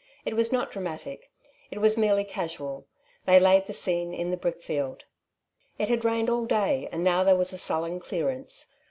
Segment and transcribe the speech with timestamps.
[0.25, 1.29] It was not dramatic.
[1.69, 2.87] It was merely casual.
[3.25, 5.03] They laid the scene in the brickfield.
[5.77, 8.65] It had rained all day, and now there was sullen clearance.